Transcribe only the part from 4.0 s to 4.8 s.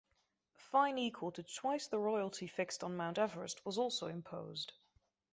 imposed.